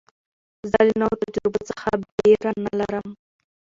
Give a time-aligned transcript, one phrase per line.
[0.71, 3.07] زه له نوو تجربو څخه بېره نه لرم.